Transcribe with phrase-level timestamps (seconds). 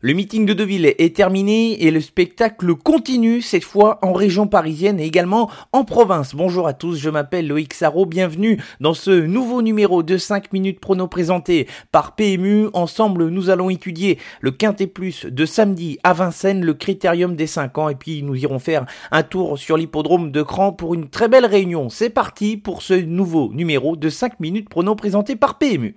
[0.00, 5.00] Le meeting de Deauville est terminé et le spectacle continue, cette fois en région parisienne
[5.00, 6.36] et également en province.
[6.36, 10.78] Bonjour à tous, je m'appelle Loïc Sarro, bienvenue dans ce nouveau numéro de 5 minutes
[10.78, 12.68] prono présenté par PMU.
[12.74, 17.76] Ensemble, nous allons étudier le Quintet Plus de samedi à Vincennes, le critérium des 5
[17.78, 21.26] ans et puis nous irons faire un tour sur l'hippodrome de Cran pour une très
[21.26, 21.88] belle réunion.
[21.88, 25.96] C'est parti pour ce nouveau numéro de 5 minutes prono présenté par PMU.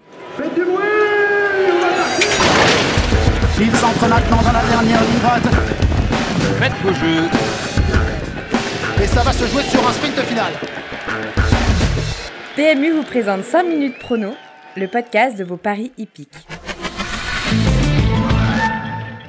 [3.63, 5.43] Il s'entre maintenant dans la dernière ligne droite.
[6.59, 7.29] Faites vos jeux.
[9.03, 10.51] Et ça va se jouer sur un sprint final.
[12.55, 14.33] PMU vous présente 5 minutes prono,
[14.75, 16.47] le podcast de vos paris hippiques.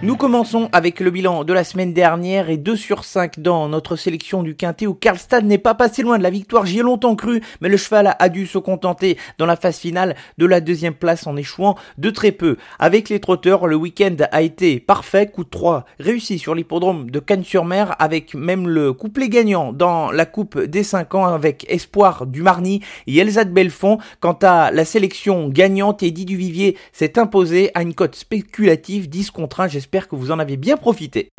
[0.04, 3.94] Nous commençons avec le bilan de la semaine dernière et 2 sur 5 dans notre
[3.94, 7.14] sélection du Quintet où Karlstad n'est pas passé loin de la victoire, j'y ai longtemps
[7.14, 10.94] cru, mais le cheval a dû se contenter dans la phase finale de la deuxième
[10.94, 12.56] place en échouant de très peu.
[12.80, 17.20] Avec les trotteurs, le week-end a été parfait, coup de 3 réussi sur l'hippodrome de
[17.20, 22.42] Cannes-sur-Mer avec même le couplet gagnant dans la coupe des 5 ans avec Espoir du
[22.42, 23.98] Marny et Elsa de Belfond.
[24.18, 29.60] Quant à la sélection gagnante, Eddie Duvivier s'est imposé à une cote spéculative 10 contre
[29.60, 31.32] 1, j'espère J'espère que vous en avez bien profité.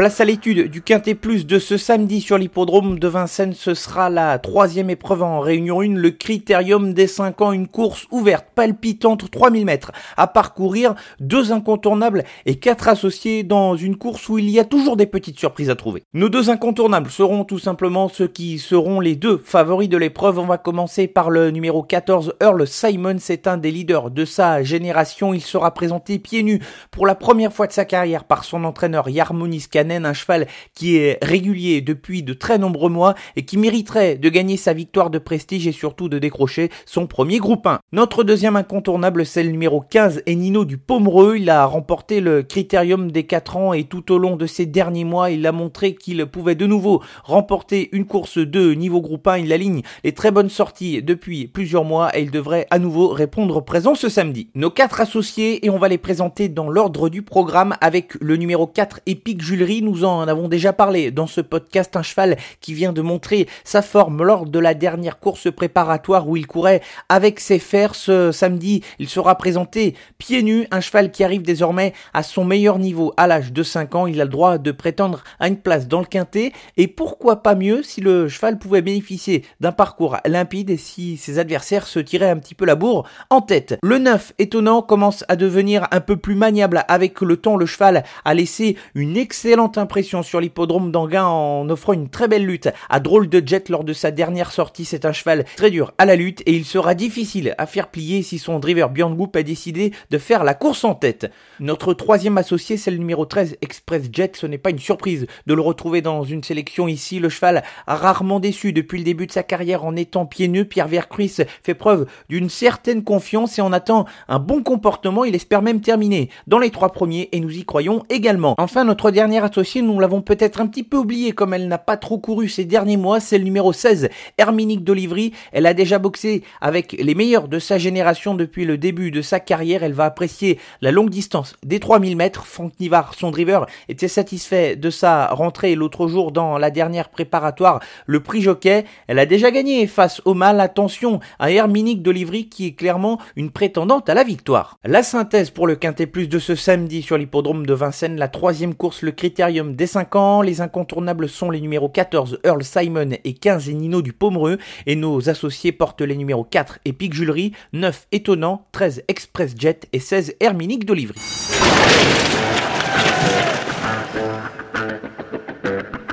[0.00, 3.52] Place à l'étude du Quintet Plus de ce samedi sur l'hippodrome de Vincennes.
[3.52, 8.06] Ce sera la troisième épreuve en réunion 1, le critérium des 5 ans, une course
[8.10, 14.38] ouverte, palpitante, 3000 mètres à parcourir, deux incontournables et quatre associés dans une course où
[14.38, 16.02] il y a toujours des petites surprises à trouver.
[16.14, 20.38] Nos deux incontournables seront tout simplement ceux qui seront les deux favoris de l'épreuve.
[20.38, 23.16] On va commencer par le numéro 14, Earl Simon.
[23.18, 25.34] C'est un des leaders de sa génération.
[25.34, 29.10] Il sera présenté pieds nus pour la première fois de sa carrière par son entraîneur
[29.10, 34.16] Yarmonis Canet un cheval qui est régulier depuis de très nombreux mois et qui mériterait
[34.16, 37.80] de gagner sa victoire de prestige et surtout de décrocher son premier groupe 1.
[37.92, 41.36] Notre deuxième incontournable, c'est le numéro 15, et Nino du Pomereux.
[41.36, 45.04] Il a remporté le critérium des 4 ans et tout au long de ces derniers
[45.04, 49.38] mois, il a montré qu'il pouvait de nouveau remporter une course de niveau groupe 1.
[49.38, 53.60] Il aligne les très bonnes sorties depuis plusieurs mois et il devrait à nouveau répondre
[53.64, 54.48] présent ce samedi.
[54.54, 58.66] Nos quatre associés et on va les présenter dans l'ordre du programme avec le numéro
[58.66, 59.40] 4 Epic
[59.80, 63.80] Nous en avons déjà parlé dans ce podcast, un cheval qui vient de montrer sa
[63.80, 68.82] forme lors de la dernière course préparatoire où il courait avec ses fers ce samedi.
[68.98, 73.26] Il sera présenté pieds nus, un cheval qui arrive désormais à son meilleur niveau à
[73.26, 74.06] l'âge de 5 ans.
[74.06, 77.54] Il a le droit de prétendre à une place dans le quintet et pourquoi pas
[77.54, 82.30] mieux si le cheval pouvait bénéficier d'un parcours limpide et si ses adversaires se tiraient
[82.30, 83.78] un petit peu la bourre en tête.
[83.82, 87.56] Le 9 étonnant commence à devenir un peu plus maniable avec le temps.
[87.56, 92.46] Le cheval a laissé une excellente impression sur l'hippodrome d'Anguin en offrant une très belle
[92.46, 94.84] lutte à drôle de jet lors de sa dernière sortie.
[94.84, 98.22] C'est un cheval très dur à la lutte et il sera difficile à faire plier
[98.22, 101.30] si son driver Goop a décidé de faire la course en tête.
[101.58, 104.36] Notre troisième associé, c'est le numéro 13 Express Jet.
[104.36, 107.18] Ce n'est pas une surprise de le retrouver dans une sélection ici.
[107.18, 110.64] Le cheval a rarement déçu depuis le début de sa carrière en étant pieds nus.
[110.64, 115.24] Pierre Vercruis fait preuve d'une certaine confiance et en attend un bon comportement.
[115.24, 118.54] Il espère même terminer dans les trois premiers et nous y croyons également.
[118.58, 121.96] Enfin, notre dernière associé nous l'avons peut-être un petit peu oublié comme elle n'a pas
[121.96, 125.32] trop couru ces derniers mois, c'est le numéro 16, Herminique d'Olivry.
[125.52, 129.40] Elle a déjà boxé avec les meilleurs de sa génération depuis le début de sa
[129.40, 129.82] carrière.
[129.82, 132.46] Elle va apprécier la longue distance des 3000 mètres.
[132.46, 137.80] Franck Nivard, son driver, était satisfait de sa rentrée l'autre jour dans la dernière préparatoire,
[138.06, 138.84] le prix jockey.
[139.08, 140.60] Elle a déjà gagné face au mal.
[140.60, 144.78] Attention à Herminique d'Olivry qui est clairement une prétendante à la victoire.
[144.84, 148.74] La synthèse pour le quintet plus de ce samedi sur l'hippodrome de Vincennes, la troisième
[148.74, 150.42] course, le critère des 5 ans.
[150.42, 154.58] Les incontournables sont les numéros 14 Earl Simon et 15 Nino du Pomereux.
[154.86, 159.98] Et nos associés portent les numéros 4 Epic Julery, 9 Étonnant, 13 Express Jet et
[159.98, 161.18] 16 Herminique d'Olivry.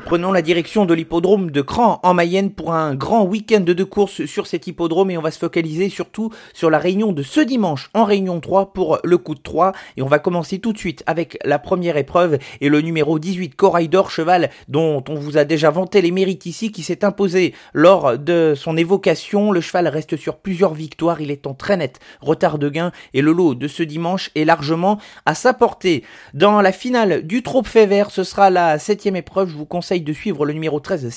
[0.08, 4.24] Prenons la direction de l'hippodrome de Cran en Mayenne pour un grand week-end de courses
[4.26, 5.12] sur cet hippodrome.
[5.12, 8.72] Et on va se focaliser surtout sur la réunion de ce dimanche en réunion 3
[8.72, 11.98] pour le coup de 3 et on va commencer tout de suite avec la première
[11.98, 16.12] épreuve et le numéro 18 Corail d'Or cheval dont on vous a déjà vanté les
[16.12, 19.52] mérites ici qui s'est imposé lors de son évocation.
[19.52, 22.94] Le cheval reste sur plusieurs victoires, il est en très net retard de gain.
[23.14, 26.06] Et le lot de ce dimanche est largement à sa portée.
[26.34, 30.14] Dans la finale du Trophée Vert, ce sera la septième épreuve, je vous conseille de
[30.14, 31.10] suivre le numéro 13,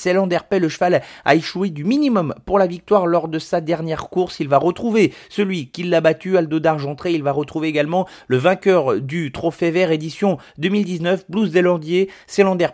[0.48, 0.58] Paix.
[0.58, 4.40] Le cheval a échoué du minimum pour la victoire lors de sa dernière course.
[4.40, 7.12] Il va retrouver celui qui l'a battu, Aldo d'Argentré.
[7.12, 12.08] Il va retrouver également le vainqueur du Trophée Vert édition 2019, Blues Delandier.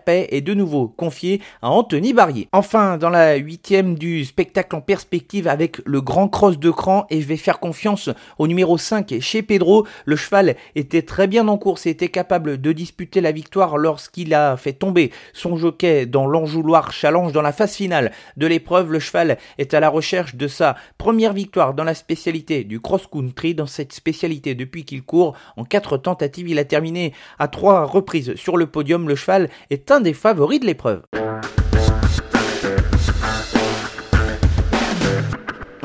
[0.05, 2.49] Paix est de nouveau confié à Anthony Barrier.
[2.53, 7.21] Enfin, dans la huitième du spectacle en perspective avec le grand cross de cran et
[7.21, 9.87] je vais faire confiance au numéro 5 chez Pedro.
[10.05, 14.35] Le cheval était très bien en course et était capable de disputer la victoire lorsqu'il
[14.35, 18.93] a fait tomber son jockey dans l'enjouloir challenge dans la phase finale de l'épreuve.
[18.93, 23.55] Le cheval est à la recherche de sa première victoire dans la spécialité du cross-country.
[23.55, 28.35] Dans cette spécialité, depuis qu'il court en quatre tentatives, il a terminé à trois reprises
[28.35, 29.09] sur le podium.
[29.09, 31.03] Le cheval est un des favoris de l'épreuve.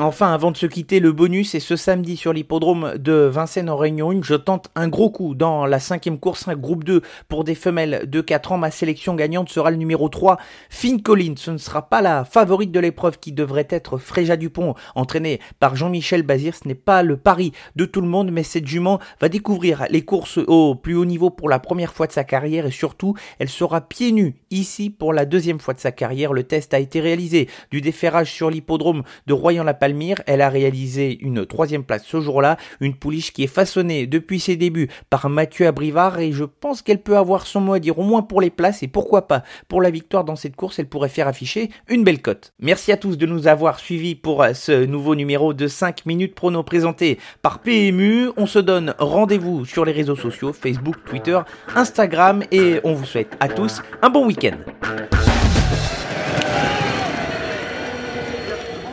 [0.04, 3.76] Enfin, avant de se quitter, le bonus est ce samedi sur l'hippodrome de Vincennes en
[3.76, 4.22] Réunion 1.
[4.22, 8.10] Je tente un gros coup dans la cinquième course, un groupe 2 pour des femelles
[8.10, 8.58] de 4 ans.
[8.58, 10.38] Ma sélection gagnante sera le numéro 3,
[10.70, 11.36] Finn Collins.
[11.36, 15.76] Ce ne sera pas la favorite de l'épreuve qui devrait être Fréja Dupont, entraînée par
[15.76, 16.56] Jean-Michel Bazir.
[16.56, 20.02] Ce n'est pas le pari de tout le monde, mais cette jument va découvrir les
[20.02, 23.48] courses au plus haut niveau pour la première fois de sa carrière et surtout, elle
[23.48, 26.32] sera pieds nus ici pour la deuxième fois de sa carrière.
[26.32, 29.91] Le test a été réalisé du déferrage sur l'hippodrome de Royan-la-Palme
[30.26, 34.56] elle a réalisé une troisième place ce jour-là, une pouliche qui est façonnée depuis ses
[34.56, 38.02] débuts par Mathieu Abrivard et je pense qu'elle peut avoir son mot à dire au
[38.02, 41.08] moins pour les places et pourquoi pas pour la victoire dans cette course, elle pourrait
[41.08, 42.52] faire afficher une belle cote.
[42.60, 46.62] Merci à tous de nous avoir suivis pour ce nouveau numéro de 5 minutes prono
[46.62, 48.30] présenté par PMU.
[48.36, 51.38] On se donne rendez-vous sur les réseaux sociaux, Facebook, Twitter,
[51.74, 54.56] Instagram et on vous souhaite à tous un bon week-end.